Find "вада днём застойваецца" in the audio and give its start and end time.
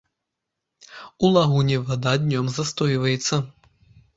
1.91-3.35